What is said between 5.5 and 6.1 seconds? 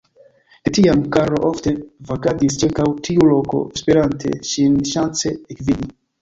ekvidi.